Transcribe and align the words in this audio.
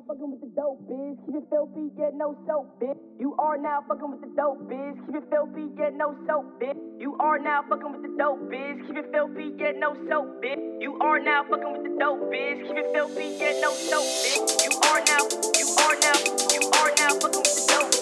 now 0.00 0.14
fucking 0.14 0.30
with 0.30 0.40
the 0.40 0.50
dope, 0.56 0.80
bitch. 0.88 1.16
Keep 1.26 1.36
it 1.36 1.44
filthy, 1.50 1.90
get 1.96 2.14
no 2.14 2.36
soap, 2.46 2.80
bitch. 2.80 2.96
You 3.18 3.34
are 3.38 3.56
now 3.58 3.84
fucking 3.86 4.10
with 4.10 4.20
the 4.20 4.32
dope, 4.36 4.60
bitch. 4.68 5.06
Keep 5.06 5.16
it 5.16 5.24
filthy, 5.30 5.68
get 5.76 5.94
no 5.94 6.14
soap, 6.26 6.60
bitch. 6.60 6.76
You 6.98 7.16
are 7.20 7.38
now 7.38 7.62
fucking 7.68 7.92
with 7.92 8.02
the 8.02 8.14
dope, 8.16 8.40
bitch. 8.50 8.86
Keep 8.86 8.96
it 8.96 9.10
filthy, 9.12 9.50
get 9.58 9.76
no 9.78 9.94
soap, 10.08 10.42
bitch. 10.42 10.80
You 10.80 10.96
are 11.00 11.18
now 11.18 11.44
fucking 11.44 11.72
with 11.72 11.82
the 11.82 11.96
dope, 11.98 12.20
bitch. 12.32 12.66
Keep 12.66 12.76
it 12.76 12.92
filthy, 12.92 13.38
get 13.38 13.60
no 13.60 13.72
soap, 13.72 14.04
bitch. 14.04 14.64
You 14.64 14.72
are 14.88 15.02
now, 15.04 15.22
you 15.58 15.66
are 15.84 15.96
now, 16.00 16.16
you 16.52 16.62
are 16.80 16.92
now 16.96 17.12
fucking 17.20 17.44
with 17.44 17.56
the 17.56 17.64
dope. 17.68 17.92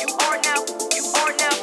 You 0.00 0.08
are 0.26 0.38
now, 0.42 0.60
you 0.94 1.04
are 1.20 1.36
now. 1.38 1.55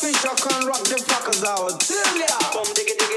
fish, 0.00 0.24
I 0.24 0.34
can 0.34 0.66
rock 0.66 0.80
the 0.84 0.96
fuckers 0.96 1.44
out. 1.44 1.78
Tell 1.80 2.16
ya! 2.16 2.26
Boom, 2.52 2.72
diggity. 2.74 3.09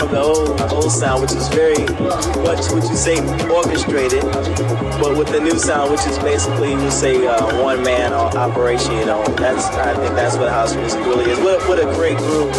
the 0.09 0.21
old 0.21 0.61
old 0.71 0.91
sound, 0.91 1.21
which 1.21 1.31
is 1.31 1.47
very 1.49 1.83
much 2.43 2.71
would 2.71 2.83
you 2.83 2.95
say 2.95 3.17
orchestrated, 3.49 4.23
but 5.01 5.17
with 5.17 5.29
the 5.29 5.39
new 5.39 5.57
sound, 5.59 5.91
which 5.91 6.05
is 6.07 6.17
basically 6.19 6.71
you 6.71 6.91
say 6.91 7.27
uh, 7.27 7.61
one 7.61 7.83
man 7.83 8.13
operation. 8.13 8.93
You 8.93 9.05
know, 9.05 9.23
that's 9.35 9.65
I 9.65 9.93
think 9.95 10.15
that's 10.15 10.37
what 10.37 10.49
house 10.49 10.75
music 10.75 10.99
really 11.05 11.29
is. 11.29 11.39
What 11.39 11.67
what 11.67 11.79
a 11.79 11.85
great 11.95 12.17
group. 12.17 12.51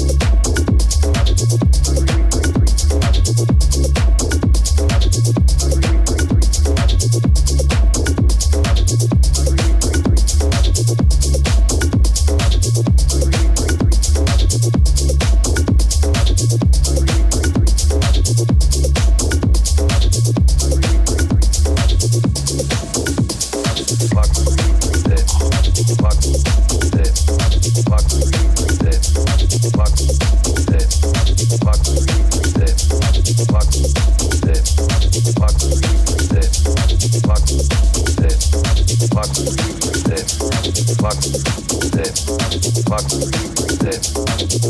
Thank 0.00 0.39